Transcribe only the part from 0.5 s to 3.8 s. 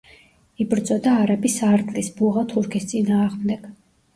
იბრძოდა არაბი სარდლის, ბუღა თურქის წინააღმდეგ.